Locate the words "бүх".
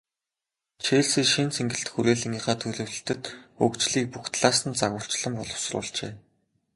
4.13-4.25